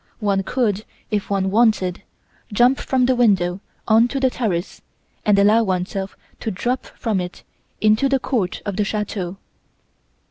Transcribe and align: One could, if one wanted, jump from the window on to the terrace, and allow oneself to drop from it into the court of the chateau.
One 0.19 0.41
could, 0.41 0.83
if 1.11 1.29
one 1.29 1.51
wanted, 1.51 2.01
jump 2.51 2.79
from 2.79 3.05
the 3.05 3.15
window 3.15 3.59
on 3.87 4.07
to 4.07 4.19
the 4.19 4.31
terrace, 4.31 4.81
and 5.27 5.37
allow 5.37 5.61
oneself 5.61 6.17
to 6.39 6.49
drop 6.49 6.87
from 6.97 7.21
it 7.21 7.43
into 7.81 8.09
the 8.09 8.17
court 8.17 8.63
of 8.65 8.77
the 8.77 8.83
chateau. 8.83 9.37